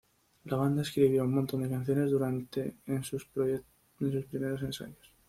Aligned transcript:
La 0.45 0.57
banda 0.57 0.81
escribió 0.81 1.23
un 1.23 1.35
montón 1.35 1.61
de 1.61 1.69
canciones 1.69 2.09
durante 2.09 2.77
en 2.87 3.03
sus 3.03 3.23
primeros 3.27 4.63
ensayos. 4.63 5.11